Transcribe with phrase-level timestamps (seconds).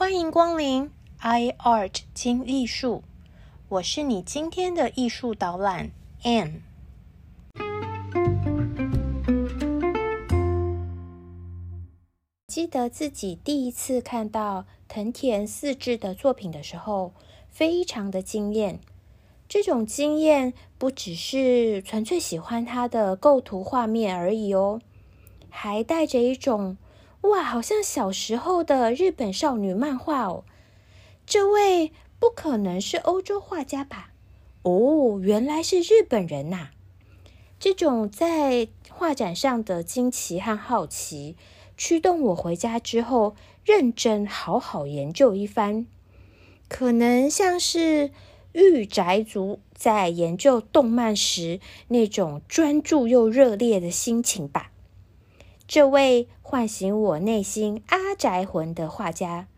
[0.00, 3.02] 欢迎光临 i art 精艺术，
[3.68, 5.90] 我是你今天的艺术导览
[6.22, 6.60] Anne。
[12.46, 17.12] 记得自己第一次看到藤田四治的作品的时候，
[17.50, 18.78] 非常的惊艳。
[19.48, 24.80] 这种惊艳不只是纯粹喜欢他的构图画面而已哦，
[25.50, 26.76] 还带着一种
[27.22, 30.44] 哇，好像小时候的日本少女漫画哦。
[31.26, 34.12] 这位不可能是欧洲画家吧？
[34.62, 36.68] 哦，原来是日本人呐！
[37.58, 41.36] 这种在画展上的惊奇和好奇，
[41.76, 45.86] 驱动我回家之后认真好好研究一番。
[46.68, 48.10] 可能像是。
[48.54, 54.72] 御宅族在研究动漫时那种专注又热烈的心情吧。
[55.68, 59.48] 这位唤醒我内心阿宅魂的画家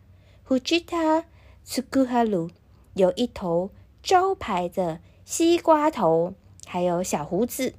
[0.45, 1.23] ，Fujita
[1.65, 2.49] Tsukuharu，
[2.95, 3.69] 有一头
[4.03, 6.33] 招牌的西瓜头，
[6.67, 7.75] 还有小胡子，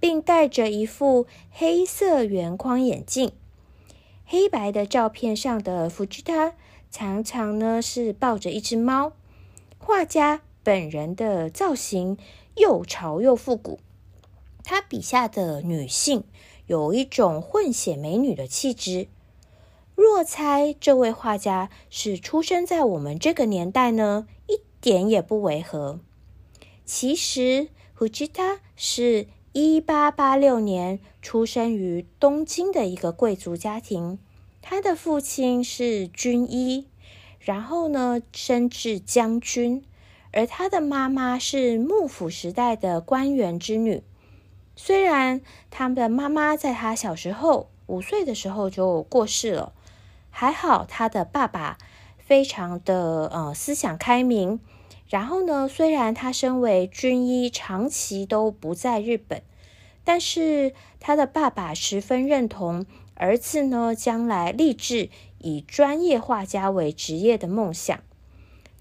[0.00, 3.30] 并戴着一副黑色圆框眼镜。
[4.26, 6.54] 黑白的照片上的 Fujita
[6.90, 9.12] 常常呢是抱着一只猫。
[9.78, 10.40] 画家。
[10.64, 12.18] 本人的造型
[12.56, 13.78] 又潮又复古，
[14.64, 16.24] 他笔下的女性
[16.68, 19.08] 有一种混血美女的气质。
[19.96, 25.98] 若猜这位画家是出生在我们这个年代呢，一点也不违和。
[26.84, 34.20] 其实，胡吉他是一八八六年出生于东京的一个贵族家庭，
[34.62, 36.86] 他的父亲是军医，
[37.40, 39.82] 然后呢升至将军。
[40.30, 44.02] 而他的妈妈是幕府时代的官员之女，
[44.80, 45.40] 虽然
[45.70, 49.72] 他的妈妈在他小时候五岁的时候就过世了，
[50.30, 51.78] 还好他的爸爸
[52.16, 54.60] 非常的呃思想开明。
[55.08, 59.42] 然后呢，虽然他身为军医，长期都不在日本，
[60.04, 67.98] 但是他的爸爸十分认同儿子呢将来立志以专业画家为职业的梦想。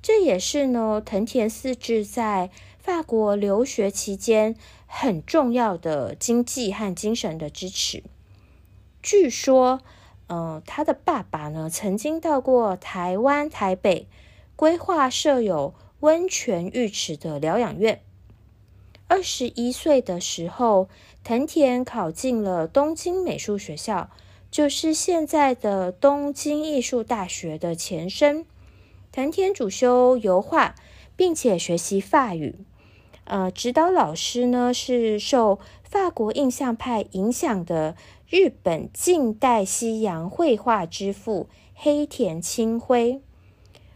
[0.04, 4.56] 这也是呢，藤田四治在法国留学期间
[4.88, 8.04] 很重要的经济和精神的支持。
[9.04, 9.82] 据说，
[10.28, 14.08] 呃，他的爸爸呢曾经到过台湾台北，
[14.56, 18.02] 规划设有温泉浴池的疗养院。
[19.08, 20.90] 二十一岁的时候，
[21.24, 24.10] 藤田考进了东京美术学校，
[24.52, 28.46] 就是现在的东京艺术大学的前身。
[29.14, 30.76] 藤田主修油画，
[31.16, 32.56] 并且学习法语。
[33.28, 37.96] 呃，指导老师呢是受法国印象派影响的
[38.30, 43.22] 日本近代西洋绘画之父黑田清辉。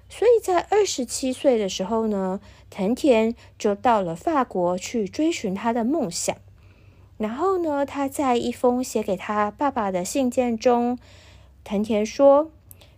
[0.09, 6.35] 所以在二十七岁的时候呢，藤田就到了法国去追寻他的梦想。
[7.17, 10.99] 然后呢，他在一封写给他爸爸的信件中，
[11.63, 12.51] 藤田说：“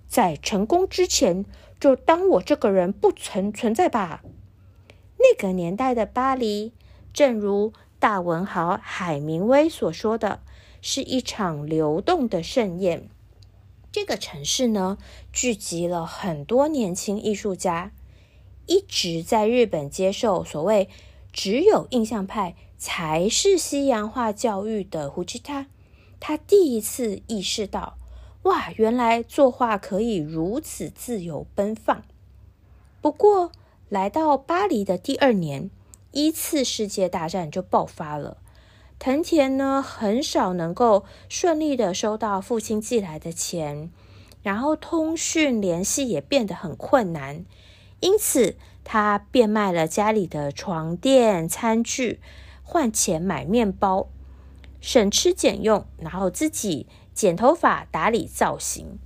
[0.09, 1.45] 在成功之前。”
[1.79, 4.23] 就当我这个人不曾存在吧。
[5.23, 6.73] 那个年代的巴黎，
[7.13, 10.41] 正如大文豪海明威所说的，
[10.81, 13.07] 是一场流动的盛宴。
[13.89, 14.97] 这个城市呢，
[15.31, 17.91] 聚集了很多年轻艺术家。
[18.65, 20.89] 一直在日本接受所谓
[21.31, 25.67] 只有印象派才是西洋画教育的胡吉他，
[26.19, 27.97] 他第一次意识到。
[28.43, 32.03] 哇，原来作画可以如此自由奔放。
[32.99, 33.53] 不过，
[33.93, 35.69] 来到巴黎的第二年，
[36.13, 38.37] 一次世界大战就爆发了。
[38.97, 43.91] 藤田呢，很少能够顺利的收到父亲寄来的钱，
[44.41, 47.45] 然后通讯联系也变得很困难。
[47.99, 52.19] 因此，他变卖了家里的床垫、餐具，
[52.63, 54.07] 换钱买面包，
[54.81, 56.87] 省吃俭用，然后自己。
[57.13, 58.97] 剪头发、打理造型，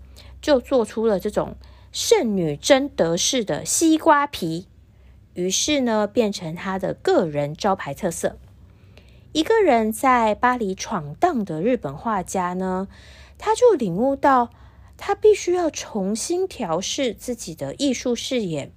[0.41, 1.57] 就做出了这种
[1.91, 4.69] 圣女贞德式的西瓜皮。
[5.37, 8.39] 于是呢，变成他的个人招牌特色。
[9.33, 12.87] 一个人在巴黎闯荡的日本画家呢，
[13.37, 14.49] 他就领悟到，
[14.97, 18.71] 他必须要重新调试自己的艺术视野，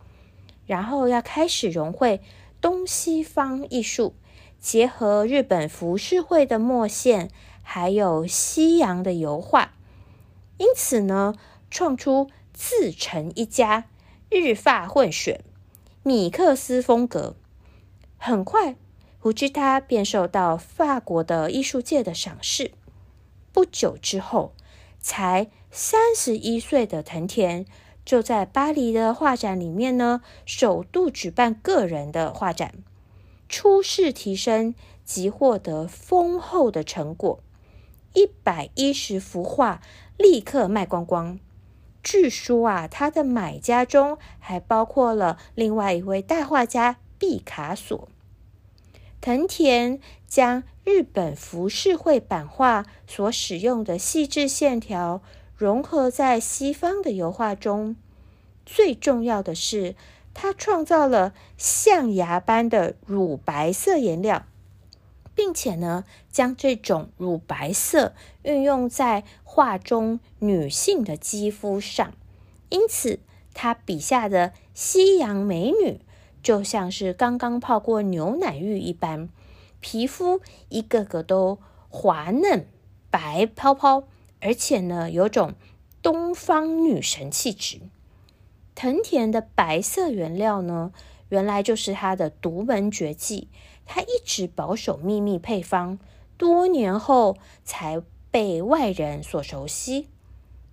[0.66, 2.20] 然后要开始融汇
[2.60, 4.12] 东西方艺术，
[4.58, 7.30] 结合日本浮世绘的墨线。
[7.62, 9.74] 还有西洋的油画，
[10.58, 11.36] 因此呢，
[11.70, 13.84] 创出自成一家
[14.28, 15.44] 日法混血
[16.02, 17.36] 米克斯风格。
[18.16, 18.74] 很快，
[19.18, 22.72] 胡吉他便受到法国的艺术界的赏识。
[23.52, 24.54] 不久之后，
[24.98, 27.66] 才三十一岁的藤田
[28.02, 32.76] 就在巴黎的画展里面呢，首度举办个人的画展，
[33.46, 34.74] 初试提升
[35.04, 37.40] 即获得丰厚的成果，
[38.14, 39.82] 一百一十幅画
[40.16, 41.38] 立刻卖光光。
[42.02, 48.08] 据说啊，他的买家中还包括了另外一位大画家毕卡索。
[49.20, 55.20] 藤田将日本浮世绘版画所使用的细致线条
[55.54, 57.96] 融合在西方的油画中。
[58.64, 59.94] 最重要的是，
[60.32, 64.46] 他创造了象牙般的乳白色颜料，
[65.34, 72.12] 并且呢，将这种乳白色运用在画中女性的肌肤上。
[72.68, 73.20] 因此，
[73.54, 76.00] 他笔下的西洋美女。
[76.42, 79.28] 就像是刚刚泡过牛奶浴一般，
[79.80, 80.40] 皮肤
[80.70, 81.58] 一个个都
[81.90, 82.66] 滑嫩、
[83.10, 84.04] 白泡泡，
[84.40, 85.52] 而且呢，有种
[86.00, 87.80] 东方女神气质。
[88.74, 90.92] 藤田的白色原料呢，
[91.28, 93.48] 原来就是他的独门绝技，
[93.92, 95.98] 他一直保守秘密配方，
[96.36, 98.00] 多年后才
[98.30, 100.06] 被外人所熟悉。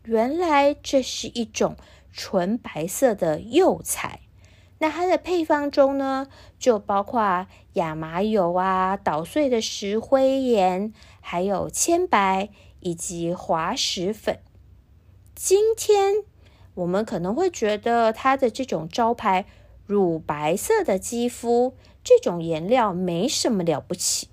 [0.03, 1.75] 原来这是一种
[2.13, 4.19] 纯白色的釉彩。
[4.77, 6.27] 那它的配方中呢，
[6.59, 12.49] 就包括亚麻油啊、捣碎的石灰岩，还有铅白
[12.81, 14.37] 以及滑石粉。
[15.33, 16.17] 今天
[16.75, 19.47] 我们可能会觉得它的这种招牌
[19.87, 24.27] 乳白色的肌肤，这种颜料没什么了不起。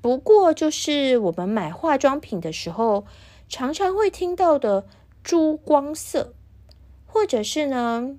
[0.00, 3.06] 不过，就是我们买化妆品的时候，
[3.48, 4.86] 常常会听到的
[5.24, 6.34] 珠光色，
[7.06, 8.16] 或者是呢。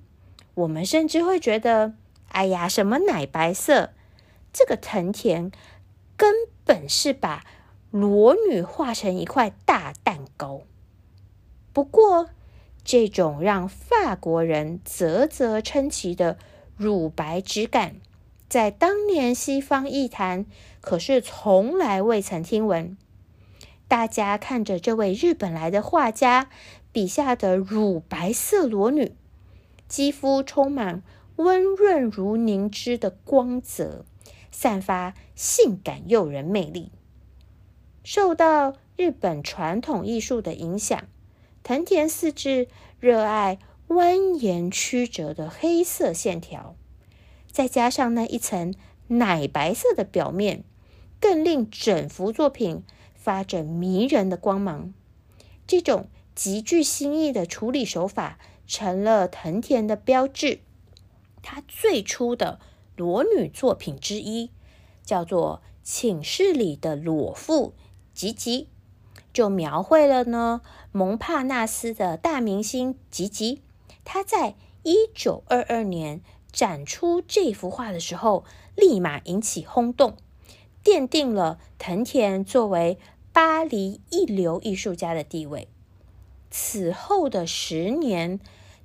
[0.56, 1.94] 我们甚至会觉得，
[2.30, 3.92] 哎呀，什么奶白色？
[4.52, 5.52] 这个藤田
[6.18, 6.34] 根
[6.66, 7.46] 本是把
[7.92, 10.64] 裸女画成一块大蛋糕。
[11.72, 12.30] 不过，
[12.88, 16.38] 这种让法国人啧啧称奇的
[16.78, 17.98] 乳白质感，
[18.48, 20.46] 在当年西方艺坛
[20.80, 22.98] 可是从来未曾听闻。
[23.90, 26.50] 大家看着这位日本来的画家
[26.94, 29.12] 笔下的乳白色裸女。
[29.90, 31.04] 肌肤充满
[31.36, 34.06] 温润如凝脂的光泽，
[34.50, 36.94] 散发性感诱人魅力。
[38.06, 41.04] 受到日本传统艺术的影响，
[41.68, 42.70] 藤田四治
[43.02, 43.60] 热爱
[43.90, 46.78] 蜿蜒曲折的黑色线条，
[47.52, 48.74] 再加上那一层
[49.08, 50.64] 奶白色的表面，
[51.20, 52.84] 更令整幅作品
[53.14, 54.94] 发着迷人的光芒。
[55.68, 58.40] 这种极具新意的处理手法。
[58.70, 60.60] 成了藤田的标志。
[61.42, 62.60] 他最初的
[62.98, 64.52] 裸女作品之一，
[65.06, 67.74] 叫做《寝室里的裸妇
[68.14, 68.64] 吉吉》，
[69.38, 70.62] 就描绘了呢
[70.92, 73.62] 蒙帕纳斯的大明星吉吉。
[74.04, 78.44] 他在一九二二年展出这幅画的时候，
[78.74, 80.18] 立马引起轰动，
[80.84, 82.98] 奠定了藤田作为
[83.32, 85.68] 巴黎一流艺术家的地位。
[86.50, 88.40] 此后的十年。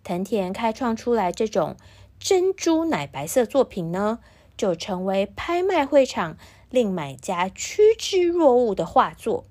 [0.05, 1.77] 藤田开创出来这种
[2.19, 4.19] 珍珠奶白色作品呢，
[4.59, 6.37] 就成为拍卖会场
[6.69, 9.47] 令买家趋之若鹜的画作，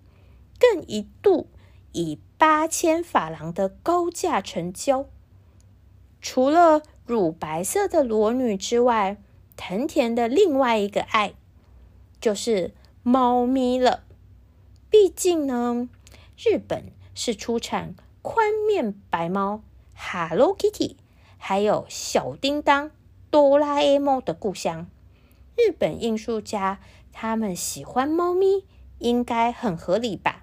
[0.61, 1.47] 更一度
[1.91, 5.07] 以八千法郎的高价成交。
[6.21, 9.17] 除了乳白色的裸女之外，
[9.57, 11.33] 藤田的另外一个爱
[12.19, 14.03] 就是猫咪了。
[14.91, 15.89] 毕竟呢，
[16.37, 19.63] 日本是出产宽面白猫。
[19.95, 20.95] Hello Kitty，
[21.37, 22.91] 还有小叮当、
[23.31, 24.87] 哆啦 A 梦的故乡。
[25.57, 26.79] 日本艺术家
[27.11, 28.65] 他们喜欢猫咪，
[28.99, 30.40] 应该很合理吧？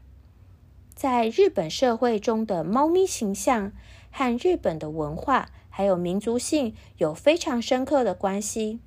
[0.98, 3.70] 在日本社会中的猫咪形象
[4.10, 8.80] 和日本的文化还有民族性有非常深刻的关系。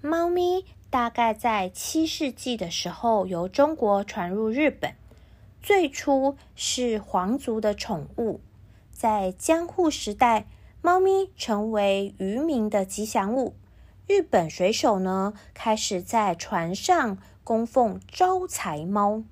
[0.00, 4.94] 猫咪大概在七世纪的时候由中国传入日本，
[5.60, 8.40] 最初是皇族的宠物。
[8.90, 10.46] 在江户时代，
[10.80, 13.54] 猫咪成为渔民的吉祥物。
[14.06, 19.24] 日本水手呢，开始在船上供奉招财猫。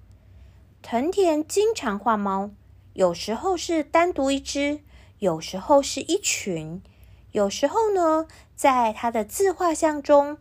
[0.83, 2.51] 藤田经常画猫，
[2.95, 4.81] 有时候是单独一只，
[5.19, 6.83] 有时候是一群，
[7.33, 10.39] 有时候呢，在他的自画像中，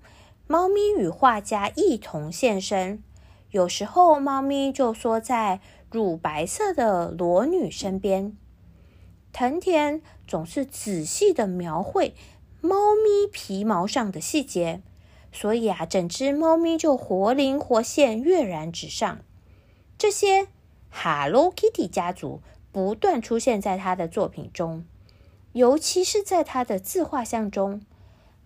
[0.48, 3.03] 猫咪与画家一同现身。
[3.51, 5.60] 有时候，猫咪就缩在
[5.91, 8.36] 乳白色的裸女身边。
[9.31, 12.15] 藤田总是仔细的描绘
[12.62, 14.81] 猫咪皮毛上的细节，
[15.31, 19.19] 所以啊，整只猫咪就活灵活现、跃然纸上。
[20.00, 20.48] 这些
[20.89, 22.41] Hello Kitty 家族
[22.72, 24.86] 不断出现在他的作品中，
[25.51, 27.82] 尤其是在他的自画像中，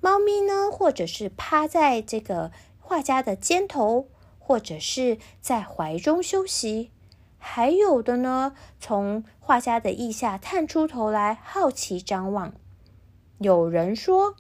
[0.02, 4.08] 猫咪呢，或者是趴在这个画家的肩头，
[4.40, 6.90] 或者是在怀中休息，
[7.38, 12.56] 还有的呢，从画家的腋下探出头来，好奇张望。
[13.38, 14.34] 有人说，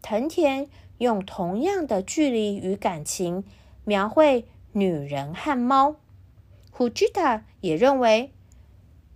[0.00, 0.68] 藤田
[0.98, 3.42] 用同样的距离与感情
[3.82, 5.96] 描绘女人和猫。
[6.76, 8.32] 胡吉达也认为。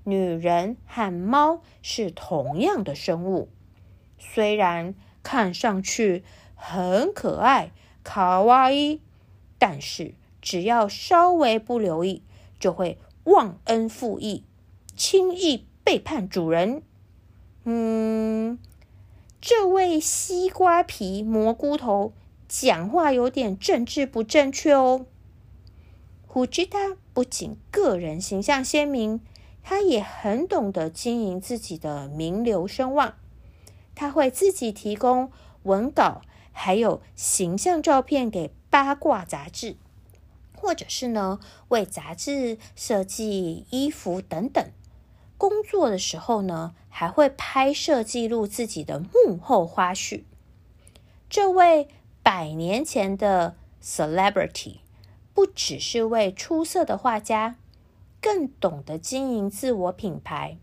[0.04, 3.50] 女人和猫是同样的生物，
[4.18, 6.24] 虽然看上去
[6.54, 7.72] 很可爱、
[8.02, 9.02] 卡哇伊，
[9.58, 12.22] 但是只要稍微不留意，
[12.58, 14.44] 就会忘恩负义，
[14.96, 16.82] 轻易背叛主人。
[17.64, 18.58] 嗯，
[19.42, 22.14] 这位西瓜皮蘑菇头
[22.48, 25.04] 讲话有点政治不正确哦。
[26.26, 26.78] 胡吉达
[27.18, 29.20] 不仅个人形象鲜明。
[29.64, 33.16] 他也很懂得经营自己的名流声望，
[33.96, 35.32] 他会自己提供
[35.64, 36.22] 文稿，
[36.52, 39.74] 还有形象照片给八卦杂志，
[40.54, 44.64] 或者是呢为杂志设计衣服等等。
[45.36, 50.22] 工作的时候呢，还会拍摄记录自己的幕后花絮。
[51.28, 51.88] 这位
[52.22, 54.76] 百年前的 celebrity，
[55.38, 57.54] 不只是位出色的画家。
[58.20, 60.58] 更懂得经营自我品牌，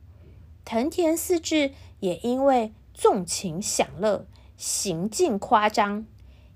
[0.66, 4.28] 藤田四治也因为纵情享乐、
[4.58, 6.06] 行径夸张，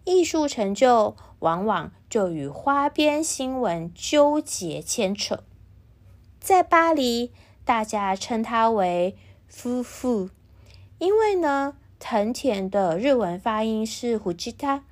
[0.04, 5.46] 艺术成就往往就与花边新闻纠结牵扯。
[6.42, 7.32] 在巴黎，
[7.64, 9.16] 大家称他为
[9.48, 10.30] “夫妇”，
[11.00, 14.84] 因为呢，藤田的日文发音是“胡吉他”，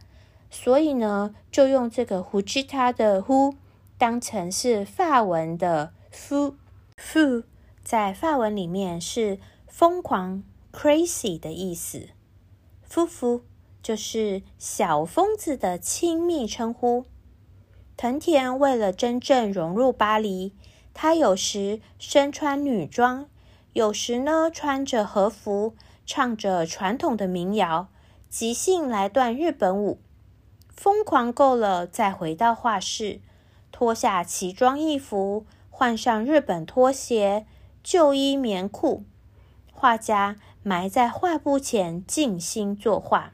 [0.50, 3.56] 所以呢，就用这个“胡吉他”的“呼”
[3.98, 5.94] 当成是法文的。
[6.10, 6.56] 夫
[6.96, 7.44] 夫
[7.84, 12.10] 在法文里面是疯狂 （crazy） 的意思。
[12.82, 13.44] 夫妇
[13.84, 17.06] 就是小疯子的亲密称呼。
[17.96, 20.54] 藤田为了真正融入巴黎，
[20.94, 23.28] 他有时身穿女装，
[23.74, 25.76] 有时呢穿着和服，
[26.06, 27.90] 唱着传统的民谣，
[28.30, 30.00] 即兴来段日本舞。
[30.78, 33.20] 疯狂够了，再回到画室，
[33.72, 35.46] 脱下奇装异服。
[35.70, 37.46] 换上日本拖鞋、
[37.84, 39.04] 旧衣棉裤，
[39.72, 43.34] 画家埋在画布前静心作画。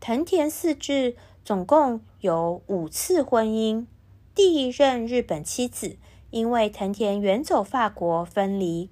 [0.00, 3.86] 藤田四治总共有五次婚姻，
[4.34, 5.96] 第一任日本妻子
[6.28, 8.90] 因为藤田远走法国分离。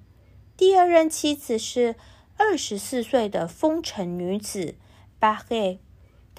[0.56, 1.96] 第二任妻子是
[2.38, 4.76] 二十四岁的风尘女子
[5.18, 5.80] 巴黑，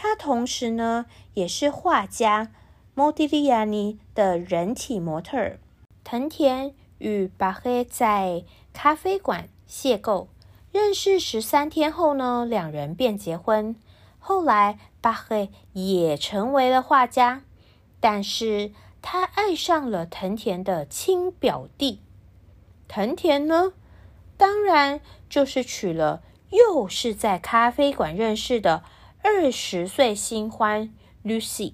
[0.01, 2.53] 他同时呢也是画家
[2.93, 5.59] 莫迪利亚尼的人体模特儿。
[6.05, 10.27] 藤田与巴黑在咖啡馆邂逅，
[10.71, 13.75] 认识十三天后呢，两人便结婚。
[14.19, 17.41] 后来巴黑也成为了画家，
[17.99, 21.99] 但是他爱上了藤田的亲表弟。
[22.87, 23.73] 藤田呢，
[24.37, 28.83] 当然就是娶了又是在咖啡馆认识的
[29.21, 30.93] 二十岁新欢
[31.25, 31.73] Lucy。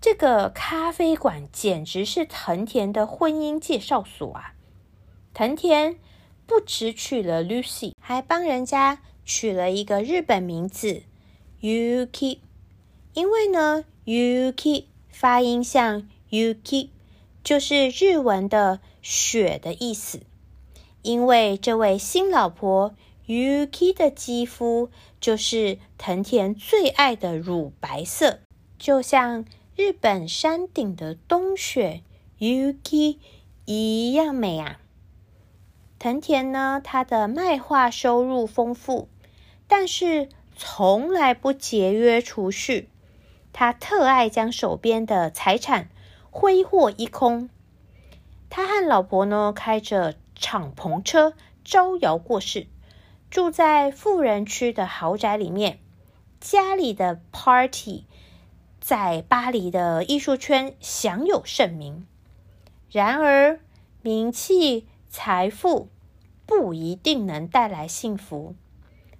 [0.00, 4.54] 这个咖啡馆简直是藤田的婚姻介绍所啊！
[5.34, 5.98] 藤田
[6.46, 11.02] 不只娶了 Lucy，还帮人家取了一个日本名字
[11.60, 12.38] Yuki，
[13.12, 16.90] 因为呢，Yuki 发音像 Yuki，
[17.44, 20.22] 就是日文的雪的意思。
[21.02, 22.94] 因为这位新老婆
[23.28, 28.40] Yuki 的肌肤就是藤田最爱的乳白色，
[28.76, 29.44] 就像。
[29.80, 32.02] 日本山顶的冬雪
[32.40, 33.18] ，Yuki
[33.64, 34.80] 一样美啊。
[36.00, 39.08] 藤田呢，他的卖画收入丰富，
[39.68, 42.88] 但是从来不节约储蓄。
[43.52, 45.90] 他特爱将手边的财产
[46.32, 47.48] 挥霍一空。
[48.50, 52.66] 他和老婆呢，开着敞篷车招摇过市，
[53.30, 55.78] 住在富人区的豪宅里面，
[56.40, 58.04] 家里的 party。
[58.80, 62.06] 在巴黎的艺术圈享有盛名，
[62.90, 63.60] 然而
[64.00, 65.90] 名气、财富
[66.46, 68.54] 不一定能带来幸福。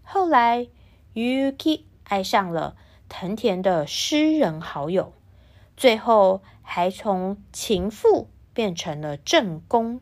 [0.03, 0.69] 后来
[1.13, 2.77] ，Yuki 爱上了
[3.11, 5.13] 藤田的诗人好友，
[5.77, 10.01] 最后还从情妇变成了正宫。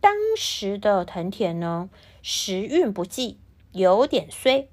[0.00, 1.90] 当时的藤田呢，
[2.26, 3.38] 时运不济，
[3.72, 4.70] 有点衰，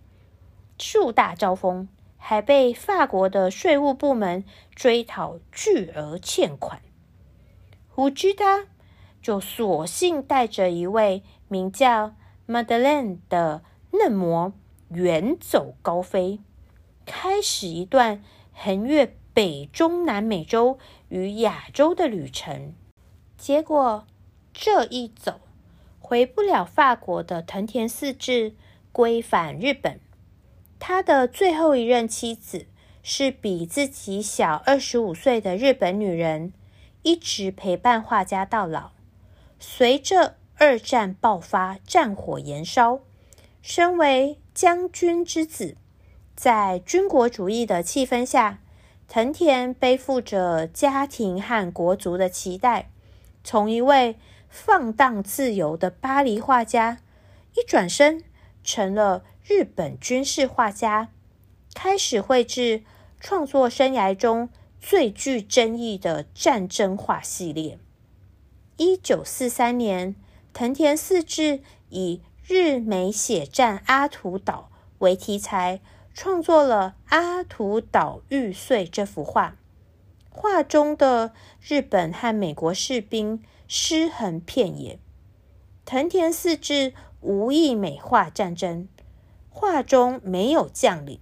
[0.79, 1.89] 树大招风。
[2.23, 6.81] 还被法国的税务部门追讨巨额欠款，
[7.89, 8.67] 胡吉他
[9.21, 12.13] 就索性带着一位名叫
[12.47, 14.53] Madeline 的嫩模
[14.89, 16.39] 远走高飞，
[17.05, 20.77] 开始一段横越北中南美洲
[21.09, 22.75] 与亚洲的旅程。
[23.35, 24.05] 结果
[24.53, 25.41] 这一走，
[26.11, 28.53] 回不了法国的藤田四治
[28.91, 30.01] 归返日本。
[30.77, 32.65] 他的最后一任妻子
[33.01, 36.51] 是比自己小二十五岁的日本女人，
[37.03, 38.91] 一直陪伴画家到老。
[39.57, 42.99] 随着二战爆发，战火延烧。
[43.61, 45.77] 身为将军之子，
[46.35, 48.59] 在军国主义的气氛下，
[49.07, 52.89] 藤田背负着家庭和国族的期待，
[53.45, 54.17] 从一位
[54.51, 56.99] 放荡自由的巴黎画家，
[57.55, 58.21] 一转身
[58.65, 61.07] 成了日本军事画家，
[61.73, 62.83] 开始绘制
[63.19, 67.79] 创作生涯中最具争议的战争画系列。
[68.75, 70.15] 一九四三年，
[70.53, 75.79] 藤田四治以日美血战阿图岛为题材，
[76.13, 79.55] 创作了《阿图岛玉碎》这幅画。
[80.33, 84.97] 画中的日本和美国士兵尸横遍野，
[85.85, 88.87] 藤田四治无意美化战争，
[89.49, 91.19] 画中没有将领，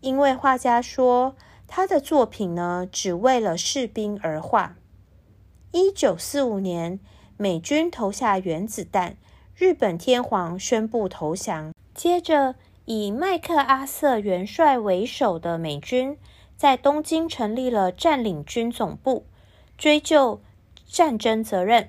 [0.00, 1.36] 因为画家说
[1.68, 4.76] 他的作品呢，只为了士兵而画。
[5.70, 6.98] 一九四五年，
[7.36, 9.16] 美军投下原子弹，
[9.54, 11.72] 日本天皇宣布投降。
[11.94, 16.18] 接着，以麦克阿瑟元帅为首的美军
[16.62, 19.26] 在东京成立了占领军总部，
[19.76, 20.40] 追究
[20.86, 21.88] 战争责任。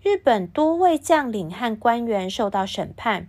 [0.00, 3.28] 日本多位将领和官员受到审判，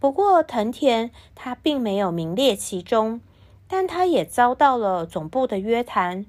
[0.00, 3.20] 不过藤田他并没有名列其中，
[3.68, 6.26] 但他也遭到了总部的约谈。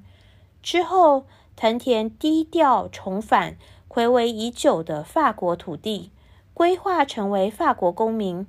[0.61, 1.25] 之后。
[1.55, 6.11] 藤田低调重返回违已久的法国土地，
[6.53, 8.45] 规划成为法国公民。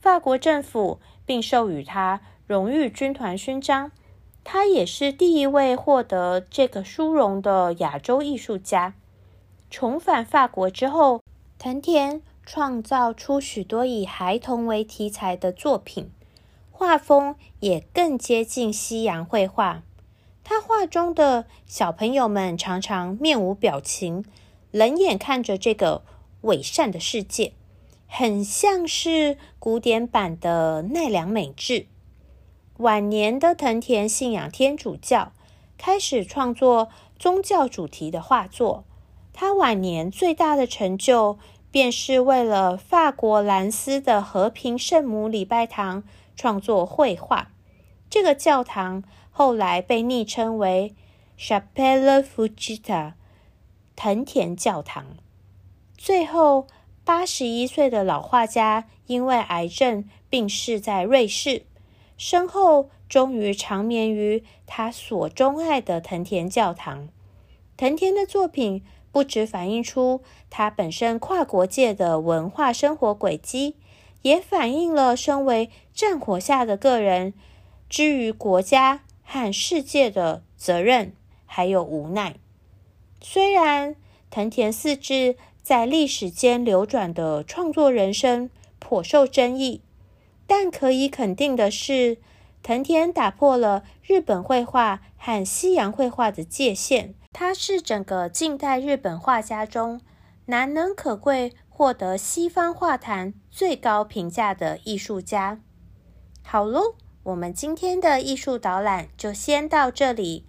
[0.00, 3.90] 法国政府并授予他荣誉军团勋章。
[4.44, 8.94] 他也是第一位获得这个殊荣的亚洲艺术家。
[9.70, 11.22] 重返法国之后，
[11.58, 16.10] 藤田创造出许多以孩童为题材的作品，
[16.70, 19.82] 画风也更接近西洋绘画。
[20.44, 24.24] 他画中的小朋友们常常面无表情，
[24.70, 26.02] 冷眼看着这个
[26.42, 27.54] 伪善的世界，
[28.06, 31.86] 很像是古典版的奈良美智。
[32.78, 35.32] 晚年的藤田信仰天主教，
[35.78, 38.84] 开始创作宗教主题的画作。
[39.32, 41.38] 他晚年最大的成就，
[41.70, 46.02] 便是为了法国兰斯的和平圣母礼拜堂
[46.36, 47.52] 创作绘画。
[48.10, 49.02] 这个教堂。
[49.36, 50.94] 后来被昵称为
[51.36, 53.14] Chapelle Fujita
[53.96, 55.06] 藤田教堂。
[55.98, 56.68] 最后，
[57.04, 61.66] 八十一岁的老画家因为癌症病逝在瑞士，
[62.16, 67.08] 身后终于长眠于他所钟爱的藤田教堂。
[67.76, 73.76] 藤田的作品不只反映出他本身跨国界的文化生活轨迹，
[74.22, 77.34] 也反映了身为战火下的个人
[77.88, 79.02] 之于国家。
[79.26, 81.14] 和世界的责任，
[81.46, 82.36] 还有无奈。
[83.22, 83.96] 虽然
[84.30, 89.80] 藤田四治在历史间流转的创作人生颇受争议，
[90.46, 92.18] 但可以肯定的是，
[92.62, 97.14] 藤田打破了日本绘画和西洋绘画的界限。
[97.32, 100.00] 他是整个近代日本画家中
[100.46, 105.60] 难能可贵、获得西方画坛最高评价的艺术家。
[106.42, 106.96] 好喽。
[107.24, 110.44] 我们今天的艺术导览就先到这里，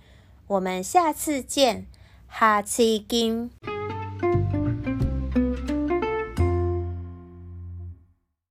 [0.46, 1.88] 我们下次见，
[2.28, 3.75] 哈奇金。